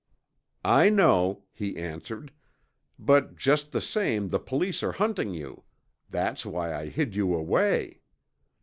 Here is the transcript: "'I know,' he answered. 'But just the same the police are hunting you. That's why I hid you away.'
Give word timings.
"'I 0.65 0.89
know,' 0.89 1.43
he 1.53 1.77
answered. 1.77 2.33
'But 2.97 3.35
just 3.35 3.71
the 3.71 3.79
same 3.79 4.29
the 4.29 4.39
police 4.39 4.81
are 4.81 4.93
hunting 4.93 5.35
you. 5.35 5.63
That's 6.09 6.43
why 6.43 6.73
I 6.73 6.87
hid 6.89 7.15
you 7.15 7.35
away.' 7.35 8.01